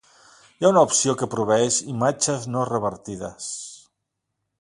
[0.61, 3.51] Hi ha una opció que proveeix imatges no revertides.